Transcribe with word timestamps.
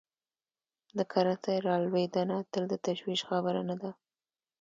د 0.97 0.99
کرنسۍ 1.11 1.55
رالوېدنه 1.67 2.37
تل 2.51 2.63
د 2.69 2.73
تشویش 2.87 3.21
خبره 3.29 3.61
نه 3.69 3.75
ده. 3.81 3.91